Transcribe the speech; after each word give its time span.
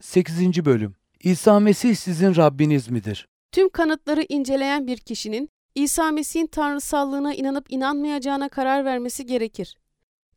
8. 0.00 0.64
Bölüm 0.64 0.94
İsa 1.22 1.60
Mesih 1.60 1.96
sizin 1.96 2.36
Rabbiniz 2.36 2.88
midir? 2.88 3.28
Tüm 3.52 3.68
kanıtları 3.68 4.24
inceleyen 4.28 4.86
bir 4.86 4.98
kişinin 4.98 5.48
İsa 5.74 6.10
Mesih'in 6.10 6.46
tanrısallığına 6.46 7.34
inanıp 7.34 7.72
inanmayacağına 7.72 8.48
karar 8.48 8.84
vermesi 8.84 9.26
gerekir. 9.26 9.78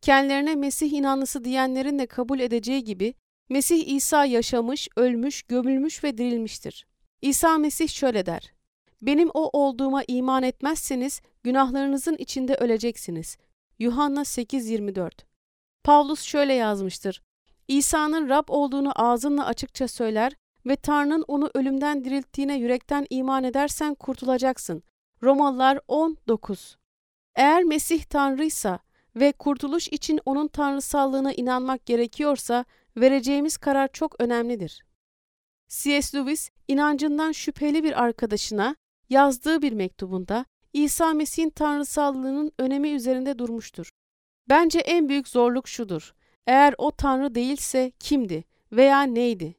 Kendilerine 0.00 0.54
Mesih 0.54 0.92
inanlısı 0.92 1.44
diyenlerin 1.44 1.98
de 1.98 2.06
kabul 2.06 2.40
edeceği 2.40 2.84
gibi 2.84 3.14
Mesih 3.48 3.86
İsa 3.86 4.24
yaşamış, 4.24 4.88
ölmüş, 4.96 5.42
gömülmüş 5.42 6.04
ve 6.04 6.18
dirilmiştir. 6.18 6.86
İsa 7.22 7.58
Mesih 7.58 7.88
şöyle 7.88 8.26
der: 8.26 8.52
Benim 9.02 9.30
o 9.34 9.50
olduğuma 9.52 10.02
iman 10.08 10.42
etmezseniz 10.42 11.20
günahlarınızın 11.42 12.16
içinde 12.18 12.54
öleceksiniz. 12.54 13.36
Yuhanna 13.78 14.20
8:24. 14.24 15.10
Pavlus 15.84 16.22
şöyle 16.22 16.52
yazmıştır: 16.52 17.22
İsa'nın 17.72 18.28
Rab 18.28 18.44
olduğunu 18.48 18.92
ağzınla 18.94 19.46
açıkça 19.46 19.88
söyler 19.88 20.32
ve 20.66 20.76
Tanrı'nın 20.76 21.24
onu 21.28 21.50
ölümden 21.54 22.04
dirilttiğine 22.04 22.56
yürekten 22.56 23.06
iman 23.10 23.44
edersen 23.44 23.94
kurtulacaksın. 23.94 24.82
Romalılar 25.22 25.76
10.9 25.76 26.76
Eğer 27.34 27.64
Mesih 27.64 28.04
Tanrıysa 28.04 28.78
ve 29.16 29.32
kurtuluş 29.32 29.88
için 29.88 30.20
onun 30.24 30.48
tanrısallığına 30.48 31.32
inanmak 31.32 31.86
gerekiyorsa 31.86 32.64
vereceğimiz 32.96 33.56
karar 33.56 33.88
çok 33.92 34.20
önemlidir. 34.20 34.84
C.S. 35.68 36.18
Lewis, 36.18 36.50
inancından 36.68 37.32
şüpheli 37.32 37.84
bir 37.84 38.02
arkadaşına 38.02 38.76
yazdığı 39.10 39.62
bir 39.62 39.72
mektubunda 39.72 40.44
İsa 40.72 41.14
Mesih'in 41.14 41.50
tanrısallığının 41.50 42.52
önemi 42.58 42.90
üzerinde 42.90 43.38
durmuştur. 43.38 43.90
Bence 44.48 44.78
en 44.78 45.08
büyük 45.08 45.28
zorluk 45.28 45.68
şudur. 45.68 46.14
Eğer 46.46 46.74
o 46.78 46.90
Tanrı 46.90 47.34
değilse 47.34 47.92
kimdi 47.98 48.44
veya 48.72 49.02
neydi? 49.02 49.54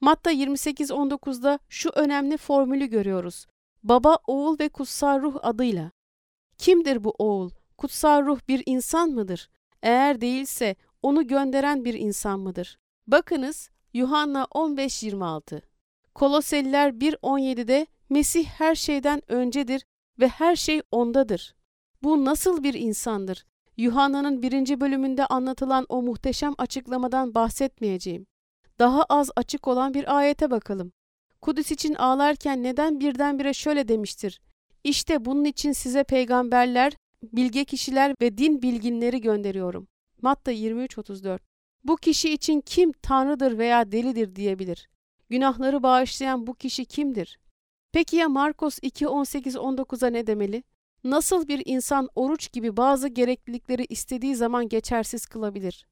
Matta 0.00 0.32
28-19'da 0.32 1.58
şu 1.68 1.90
önemli 1.90 2.36
formülü 2.36 2.86
görüyoruz. 2.86 3.46
Baba, 3.82 4.18
oğul 4.26 4.58
ve 4.58 4.68
kutsal 4.68 5.22
ruh 5.22 5.36
adıyla. 5.42 5.90
Kimdir 6.58 7.04
bu 7.04 7.14
oğul? 7.18 7.50
Kutsal 7.78 8.26
ruh 8.26 8.40
bir 8.48 8.62
insan 8.66 9.10
mıdır? 9.10 9.50
Eğer 9.82 10.20
değilse 10.20 10.76
onu 11.02 11.26
gönderen 11.26 11.84
bir 11.84 11.94
insan 11.94 12.40
mıdır? 12.40 12.78
Bakınız 13.06 13.70
Yuhanna 13.92 14.44
15-26. 14.44 15.62
Koloseliler 16.14 16.90
1.17'de 16.90 17.86
Mesih 18.10 18.44
her 18.46 18.74
şeyden 18.74 19.22
öncedir 19.28 19.84
ve 20.20 20.28
her 20.28 20.56
şey 20.56 20.82
ondadır. 20.90 21.54
Bu 22.02 22.24
nasıl 22.24 22.62
bir 22.62 22.74
insandır? 22.74 23.44
Yuhanna'nın 23.82 24.42
birinci 24.42 24.80
bölümünde 24.80 25.26
anlatılan 25.26 25.86
o 25.88 26.02
muhteşem 26.02 26.54
açıklamadan 26.58 27.34
bahsetmeyeceğim. 27.34 28.26
Daha 28.78 29.04
az 29.04 29.30
açık 29.36 29.68
olan 29.68 29.94
bir 29.94 30.16
ayete 30.16 30.50
bakalım. 30.50 30.92
Kudüs 31.40 31.70
için 31.70 31.94
ağlarken 31.94 32.62
neden 32.62 33.00
birdenbire 33.00 33.54
şöyle 33.54 33.88
demiştir? 33.88 34.40
İşte 34.84 35.24
bunun 35.24 35.44
için 35.44 35.72
size 35.72 36.04
peygamberler, 36.04 36.92
bilge 37.22 37.64
kişiler 37.64 38.14
ve 38.22 38.38
din 38.38 38.62
bilginleri 38.62 39.20
gönderiyorum. 39.20 39.88
Matta 40.22 40.52
23.34 40.52 41.38
Bu 41.84 41.96
kişi 41.96 42.32
için 42.32 42.60
kim 42.60 42.92
tanrıdır 42.92 43.58
veya 43.58 43.92
delidir 43.92 44.36
diyebilir. 44.36 44.88
Günahları 45.30 45.82
bağışlayan 45.82 46.46
bu 46.46 46.54
kişi 46.54 46.84
kimdir? 46.84 47.38
Peki 47.92 48.16
ya 48.16 48.28
Markos 48.28 48.78
2.18-19'a 48.78 50.10
ne 50.10 50.26
demeli? 50.26 50.62
Nasıl 51.04 51.48
bir 51.48 51.62
insan 51.64 52.08
oruç 52.14 52.52
gibi 52.52 52.76
bazı 52.76 53.08
gereklilikleri 53.08 53.84
istediği 53.84 54.36
zaman 54.36 54.68
geçersiz 54.68 55.26
kılabilir? 55.26 55.86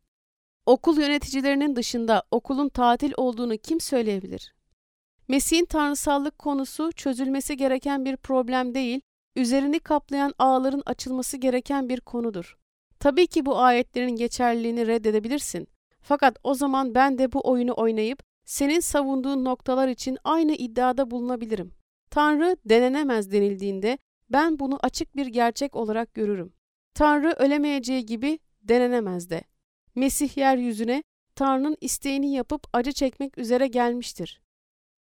Okul 0.66 1.00
yöneticilerinin 1.00 1.76
dışında 1.76 2.22
okulun 2.30 2.68
tatil 2.68 3.12
olduğunu 3.16 3.56
kim 3.56 3.80
söyleyebilir? 3.80 4.54
Mesih'in 5.28 5.64
tanrısallık 5.64 6.38
konusu 6.38 6.92
çözülmesi 6.92 7.56
gereken 7.56 8.04
bir 8.04 8.16
problem 8.16 8.74
değil, 8.74 9.00
üzerini 9.36 9.78
kaplayan 9.78 10.34
ağların 10.38 10.82
açılması 10.86 11.36
gereken 11.36 11.88
bir 11.88 12.00
konudur. 12.00 12.58
Tabii 13.00 13.26
ki 13.26 13.46
bu 13.46 13.58
ayetlerin 13.58 14.16
geçerliliğini 14.16 14.86
reddedebilirsin. 14.86 15.68
Fakat 16.00 16.38
o 16.44 16.54
zaman 16.54 16.94
ben 16.94 17.18
de 17.18 17.32
bu 17.32 17.50
oyunu 17.50 17.74
oynayıp 17.76 18.22
senin 18.44 18.80
savunduğun 18.80 19.44
noktalar 19.44 19.88
için 19.88 20.18
aynı 20.24 20.52
iddiada 20.52 21.10
bulunabilirim. 21.10 21.72
Tanrı 22.10 22.56
denenemez 22.64 23.32
denildiğinde 23.32 23.98
ben 24.32 24.58
bunu 24.58 24.78
açık 24.82 25.16
bir 25.16 25.26
gerçek 25.26 25.76
olarak 25.76 26.14
görürüm. 26.14 26.52
Tanrı 26.94 27.32
ölemeyeceği 27.32 28.06
gibi 28.06 28.38
denenemez 28.62 29.30
de. 29.30 29.42
Mesih 29.94 30.36
yeryüzüne 30.36 31.02
Tanrı'nın 31.34 31.76
isteğini 31.80 32.32
yapıp 32.32 32.66
acı 32.72 32.92
çekmek 32.92 33.38
üzere 33.38 33.66
gelmiştir. 33.66 34.40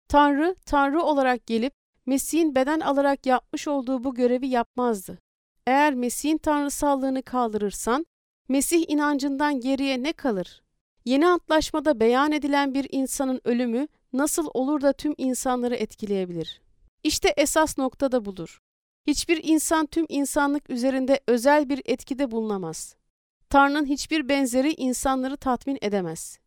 Tanrı, 0.08 0.56
Tanrı 0.66 1.02
olarak 1.02 1.48
gelip 1.48 1.74
Mesih'in 2.06 2.56
beden 2.56 2.80
alarak 2.80 3.26
yapmış 3.26 3.68
olduğu 3.68 4.04
bu 4.04 4.16
görevi 4.16 4.48
yapmazdı. 4.48 5.20
Eğer 5.68 5.94
Mesih'in 5.94 6.38
tanrısallığını 6.38 7.24
kaldırırsan, 7.24 8.06
Mesih 8.50 8.86
inancından 8.88 9.60
geriye 9.60 10.04
ne 10.04 10.14
kalır? 10.14 10.64
Yeni 11.06 11.28
antlaşmada 11.28 12.00
beyan 12.00 12.32
edilen 12.32 12.74
bir 12.74 12.88
insanın 12.92 13.42
ölümü 13.44 13.88
nasıl 14.14 14.48
olur 14.54 14.82
da 14.82 14.94
tüm 14.94 15.14
insanları 15.18 15.76
etkileyebilir? 15.76 16.62
İşte 17.04 17.34
esas 17.38 17.78
nokta 17.78 18.12
da 18.12 18.26
budur. 18.26 18.62
Hiçbir 19.08 19.44
insan 19.44 19.86
tüm 19.86 20.06
insanlık 20.10 20.70
üzerinde 20.70 21.20
özel 21.28 21.70
bir 21.70 21.82
etkide 21.86 22.32
bulunamaz. 22.32 22.96
Tanrı'nın 23.50 23.86
hiçbir 23.86 24.30
benzeri 24.30 24.74
insanları 24.74 25.38
tatmin 25.38 25.78
edemez. 25.82 26.40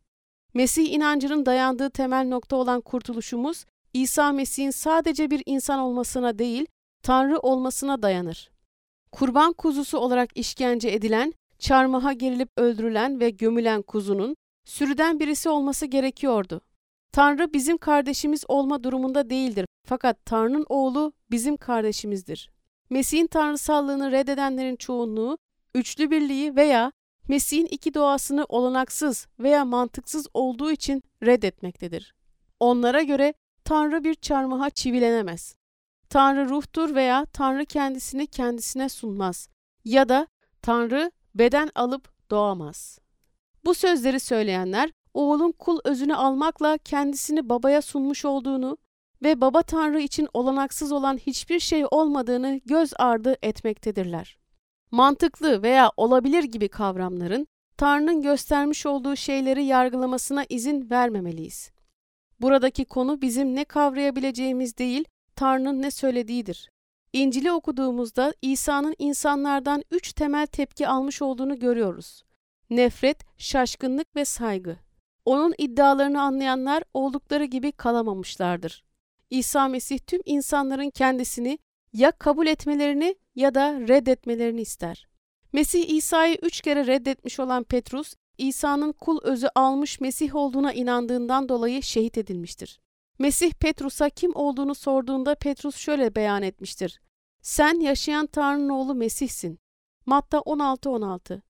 Mesih 0.54 0.92
inancının 0.92 1.46
dayandığı 1.46 1.90
temel 1.90 2.28
nokta 2.28 2.56
olan 2.56 2.80
kurtuluşumuz, 2.80 3.64
İsa 3.92 4.32
Mesih'in 4.32 4.70
sadece 4.70 5.30
bir 5.30 5.42
insan 5.46 5.78
olmasına 5.78 6.38
değil, 6.38 6.66
Tanrı 7.02 7.38
olmasına 7.38 8.02
dayanır. 8.02 8.50
Kurban 9.12 9.52
kuzusu 9.52 9.98
olarak 9.98 10.30
işkence 10.34 10.88
edilen, 10.88 11.34
çarmıha 11.58 12.12
gerilip 12.12 12.48
öldürülen 12.56 13.20
ve 13.20 13.30
gömülen 13.30 13.82
kuzunun 13.82 14.36
sürüden 14.64 15.20
birisi 15.20 15.48
olması 15.48 15.86
gerekiyordu. 15.86 16.60
Tanrı 17.12 17.52
bizim 17.52 17.78
kardeşimiz 17.78 18.44
olma 18.48 18.84
durumunda 18.84 19.30
değildir 19.30 19.66
fakat 19.90 20.26
Tanrı'nın 20.26 20.66
oğlu 20.68 21.12
bizim 21.30 21.56
kardeşimizdir. 21.56 22.50
Mesih'in 22.90 23.26
tanrısallığını 23.26 24.12
reddedenlerin 24.12 24.76
çoğunluğu 24.76 25.38
üçlü 25.74 26.10
birliği 26.10 26.56
veya 26.56 26.92
Mesih'in 27.28 27.66
iki 27.66 27.94
doğasını 27.94 28.46
olanaksız 28.48 29.26
veya 29.38 29.64
mantıksız 29.64 30.26
olduğu 30.34 30.70
için 30.70 31.02
reddetmektedir. 31.22 32.14
Onlara 32.60 33.02
göre 33.02 33.34
Tanrı 33.64 34.04
bir 34.04 34.14
çarmıha 34.14 34.70
çivilenemez. 34.70 35.54
Tanrı 36.08 36.48
ruhtur 36.48 36.94
veya 36.94 37.24
Tanrı 37.24 37.64
kendisini 37.64 38.26
kendisine 38.26 38.88
sunmaz 38.88 39.48
ya 39.84 40.08
da 40.08 40.26
Tanrı 40.62 41.10
beden 41.34 41.70
alıp 41.74 42.30
doğamaz. 42.30 42.98
Bu 43.64 43.74
sözleri 43.74 44.20
söyleyenler 44.20 44.90
oğulun 45.14 45.52
kul 45.52 45.78
özünü 45.84 46.14
almakla 46.14 46.78
kendisini 46.78 47.48
babaya 47.48 47.82
sunmuş 47.82 48.24
olduğunu 48.24 48.78
ve 49.22 49.40
baba 49.40 49.62
Tanrı 49.62 50.00
için 50.00 50.28
olanaksız 50.34 50.92
olan 50.92 51.16
hiçbir 51.16 51.60
şey 51.60 51.84
olmadığını 51.90 52.60
göz 52.66 52.92
ardı 52.98 53.36
etmektedirler. 53.42 54.38
Mantıklı 54.90 55.62
veya 55.62 55.90
olabilir 55.96 56.44
gibi 56.44 56.68
kavramların 56.68 57.46
Tanrı'nın 57.76 58.22
göstermiş 58.22 58.86
olduğu 58.86 59.16
şeyleri 59.16 59.64
yargılamasına 59.64 60.44
izin 60.48 60.90
vermemeliyiz. 60.90 61.70
Buradaki 62.40 62.84
konu 62.84 63.22
bizim 63.22 63.54
ne 63.54 63.64
kavrayabileceğimiz 63.64 64.78
değil, 64.78 65.04
Tanrı'nın 65.36 65.82
ne 65.82 65.90
söylediğidir. 65.90 66.70
İncil'i 67.12 67.52
okuduğumuzda 67.52 68.34
İsa'nın 68.42 68.94
insanlardan 68.98 69.82
üç 69.90 70.12
temel 70.12 70.46
tepki 70.46 70.88
almış 70.88 71.22
olduğunu 71.22 71.58
görüyoruz. 71.58 72.22
Nefret, 72.70 73.18
şaşkınlık 73.38 74.16
ve 74.16 74.24
saygı. 74.24 74.76
Onun 75.24 75.54
iddialarını 75.58 76.22
anlayanlar 76.22 76.82
oldukları 76.94 77.44
gibi 77.44 77.72
kalamamışlardır. 77.72 78.84
İsa 79.30 79.68
Mesih 79.68 79.98
tüm 79.98 80.20
insanların 80.24 80.90
kendisini 80.90 81.58
ya 81.92 82.10
kabul 82.10 82.46
etmelerini 82.46 83.16
ya 83.34 83.54
da 83.54 83.80
reddetmelerini 83.80 84.60
ister. 84.60 85.06
Mesih 85.52 85.88
İsa'yı 85.88 86.38
üç 86.42 86.60
kere 86.60 86.86
reddetmiş 86.86 87.40
olan 87.40 87.64
Petrus, 87.64 88.14
İsa'nın 88.38 88.92
kul 88.92 89.18
özü 89.22 89.48
almış 89.54 90.00
Mesih 90.00 90.34
olduğuna 90.34 90.72
inandığından 90.72 91.48
dolayı 91.48 91.82
şehit 91.82 92.18
edilmiştir. 92.18 92.80
Mesih 93.18 93.52
Petrus'a 93.52 94.10
kim 94.10 94.32
olduğunu 94.34 94.74
sorduğunda 94.74 95.34
Petrus 95.34 95.76
şöyle 95.76 96.14
beyan 96.14 96.42
etmiştir. 96.42 97.00
Sen 97.42 97.80
yaşayan 97.80 98.26
Tanrı'nın 98.26 98.68
oğlu 98.68 98.94
Mesih'sin. 98.94 99.58
Matta 100.06 100.38
16-16 100.38 101.40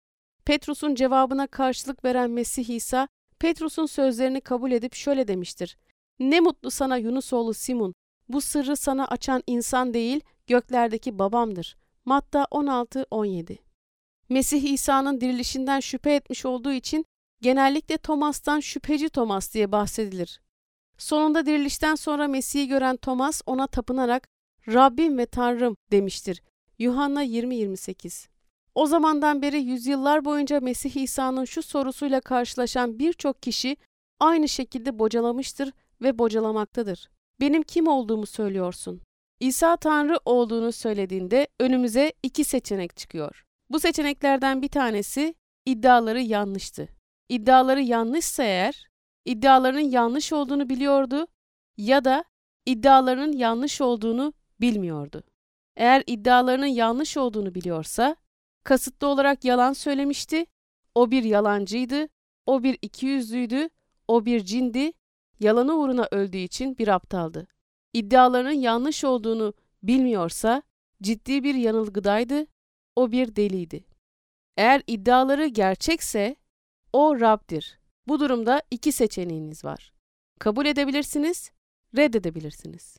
Petrus'un 0.45 0.95
cevabına 0.95 1.47
karşılık 1.47 2.05
veren 2.05 2.31
Mesih 2.31 2.69
İsa, 2.69 3.09
Petrus'un 3.39 3.87
sözlerini 3.87 4.41
kabul 4.41 4.73
edip 4.73 4.95
şöyle 4.95 5.29
demiştir. 5.29 5.77
Ne 6.21 6.41
mutlu 6.41 6.71
sana 6.71 6.97
Yunusoğlu 6.97 7.55
Simon, 7.55 7.95
bu 8.29 8.41
sırrı 8.41 8.77
sana 8.77 9.07
açan 9.07 9.43
insan 9.47 9.95
değil, 9.95 10.21
göklerdeki 10.47 11.19
babamdır. 11.19 11.77
Matta 12.05 12.43
16-17 12.43 13.59
Mesih 14.29 14.73
İsa'nın 14.73 15.21
dirilişinden 15.21 15.81
şüphe 15.81 16.15
etmiş 16.15 16.47
olduğu 16.47 16.73
için 16.73 17.05
genellikle 17.41 17.99
Thomas'tan 17.99 18.61
şüpheci 18.61 19.09
Thomas 19.09 19.55
diye 19.55 19.73
bahsedilir. 19.73 20.41
Sonunda 20.99 21.47
dirilişten 21.47 21.95
sonra 21.95 22.29
Mesih'i 22.29 22.69
gören 22.69 22.97
Thomas 22.97 23.43
ona 23.47 23.67
tapınarak 23.67 24.29
Rabbim 24.69 25.19
ve 25.19 25.27
Tanrım 25.27 25.77
demiştir. 25.93 26.43
Yuhanna 26.79 27.25
20-28 27.25 28.29
O 28.75 28.87
zamandan 28.87 29.43
beri 29.43 29.63
yüzyıllar 29.63 30.25
boyunca 30.25 30.61
Mesih 30.61 30.97
İsa'nın 30.97 31.45
şu 31.45 31.63
sorusuyla 31.63 32.21
karşılaşan 32.21 32.99
birçok 32.99 33.43
kişi 33.43 33.77
aynı 34.21 34.49
şekilde 34.49 34.99
bocalamıştır 34.99 35.73
ve 36.03 36.19
bocalamaktadır. 36.19 37.11
Benim 37.41 37.63
kim 37.63 37.87
olduğumu 37.87 38.27
söylüyorsun. 38.27 39.01
İsa 39.41 39.77
Tanrı 39.77 40.19
olduğunu 40.25 40.73
söylediğinde 40.73 41.49
önümüze 41.61 42.13
iki 42.23 42.45
seçenek 42.45 42.97
çıkıyor. 42.97 43.45
Bu 43.71 43.81
seçeneklerden 43.81 44.63
bir 44.63 44.69
tanesi 44.69 45.35
iddiaları 45.67 46.21
yanlıştı. 46.21 46.89
İddiaları 47.29 47.83
yanlışsa 47.83 48.43
eğer, 48.43 48.89
iddialarının 49.25 49.81
yanlış 49.81 50.33
olduğunu 50.33 50.69
biliyordu 50.69 51.27
ya 51.77 52.05
da 52.05 52.25
iddialarının 52.67 53.33
yanlış 53.33 53.81
olduğunu 53.81 54.33
bilmiyordu. 54.61 55.23
Eğer 55.77 56.05
iddialarının 56.07 56.67
yanlış 56.67 57.17
olduğunu 57.17 57.55
biliyorsa, 57.55 58.17
kasıtlı 58.65 59.07
olarak 59.07 59.45
yalan 59.45 59.73
söylemişti, 59.73 60.47
o 60.95 61.11
bir 61.11 61.25
yalancıydı, 61.25 62.09
o 62.47 62.63
bir 62.63 62.79
ikiyüzlüydü, 62.83 63.69
o 64.09 64.25
bir 64.25 64.45
cindi, 64.45 64.93
yalanı 65.41 65.75
uğruna 65.75 66.09
öldüğü 66.11 66.39
için 66.39 66.79
bir 66.79 66.89
aptaldı. 66.89 67.47
İddialarının 67.93 68.51
yanlış 68.51 69.05
olduğunu 69.05 69.55
bilmiyorsa, 69.83 70.63
ciddi 71.03 71.45
bir 71.45 71.55
yanılgıdaydı, 71.55 72.47
o 72.97 73.13
bir 73.13 73.37
deliydi. 73.37 73.85
Eğer 74.57 74.83
iddiaları 74.87 75.47
gerçekse, 75.47 76.37
o 76.93 77.21
Rab'dir. 77.21 77.81
Bu 78.09 78.21
durumda 78.21 78.63
iki 78.71 78.93
seçeneğiniz 78.93 79.65
var. 79.65 79.93
Kabul 80.39 80.67
edebilirsiniz, 80.67 81.51
reddedebilirsiniz. 81.97 82.97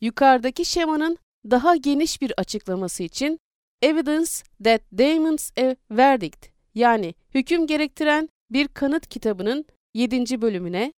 Yukarıdaki 0.00 0.64
şemanın 0.64 1.18
daha 1.50 1.76
geniş 1.76 2.22
bir 2.22 2.32
açıklaması 2.36 3.02
için 3.02 3.40
Evidence 3.82 4.30
that 4.64 4.82
demands 4.92 5.50
a 5.58 5.76
verdict 5.90 6.46
yani 6.74 7.14
hüküm 7.34 7.66
gerektiren 7.66 8.28
bir 8.50 8.68
kanıt 8.68 9.06
kitabının 9.06 9.64
7. 9.94 10.42
bölümüne 10.42 10.92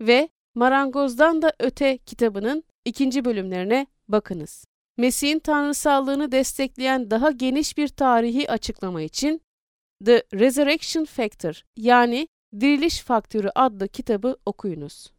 ve 0.00 0.28
Marangozdan 0.54 1.42
da 1.42 1.52
Öte 1.58 1.98
kitabının 1.98 2.64
2. 2.84 3.24
bölümlerine 3.24 3.86
bakınız. 4.08 4.64
Mesih'in 4.96 5.38
tanrısallığını 5.38 6.32
destekleyen 6.32 7.10
daha 7.10 7.30
geniş 7.30 7.78
bir 7.78 7.88
tarihi 7.88 8.50
açıklama 8.50 9.02
için 9.02 9.40
The 10.04 10.24
Resurrection 10.34 11.04
Factor 11.04 11.64
yani 11.76 12.28
Diriliş 12.60 13.00
Faktörü 13.00 13.50
adlı 13.54 13.88
kitabı 13.88 14.36
okuyunuz. 14.46 15.12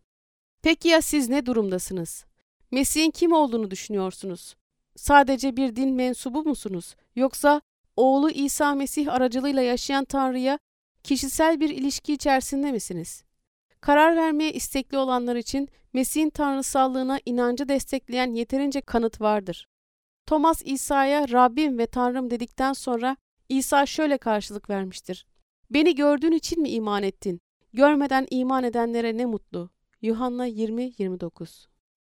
Peki 0.61 0.87
ya 0.87 1.01
siz 1.01 1.29
ne 1.29 1.45
durumdasınız? 1.45 2.25
Mesih'in 2.71 3.11
kim 3.11 3.31
olduğunu 3.31 3.71
düşünüyorsunuz? 3.71 4.55
Sadece 4.95 5.57
bir 5.57 5.75
din 5.75 5.93
mensubu 5.93 6.43
musunuz? 6.43 6.95
Yoksa 7.15 7.61
oğlu 7.95 8.29
İsa 8.29 8.75
Mesih 8.75 9.13
aracılığıyla 9.13 9.61
yaşayan 9.61 10.05
Tanrı'ya 10.05 10.59
kişisel 11.03 11.59
bir 11.59 11.69
ilişki 11.69 12.13
içerisinde 12.13 12.71
misiniz? 12.71 13.23
Karar 13.81 14.15
vermeye 14.15 14.53
istekli 14.53 14.97
olanlar 14.97 15.35
için 15.35 15.69
Mesih'in 15.93 16.29
tanrısallığına 16.29 17.19
inancı 17.25 17.69
destekleyen 17.69 18.33
yeterince 18.33 18.81
kanıt 18.81 19.21
vardır. 19.21 19.67
Thomas 20.25 20.61
İsa'ya 20.65 21.29
Rabbim 21.29 21.77
ve 21.77 21.85
Tanrım 21.85 22.29
dedikten 22.29 22.73
sonra 22.73 23.17
İsa 23.49 23.85
şöyle 23.85 24.17
karşılık 24.17 24.69
vermiştir. 24.69 25.25
Beni 25.69 25.95
gördüğün 25.95 26.31
için 26.31 26.61
mi 26.61 26.69
iman 26.69 27.03
ettin? 27.03 27.41
Görmeden 27.73 28.27
iman 28.29 28.63
edenlere 28.63 29.17
ne 29.17 29.25
mutlu. 29.25 29.69
Yuhanna 30.01 30.47
20-29 30.47 31.68